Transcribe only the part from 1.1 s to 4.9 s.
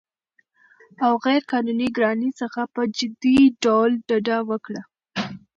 غیرقانوني ګرانۍ څخه په جدي ډول ډډه وکړي